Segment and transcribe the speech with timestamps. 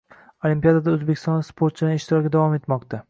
[0.47, 2.99] Olimpiadada o‘zbekistonlik sportchilarning ishtiroki davom etmoqda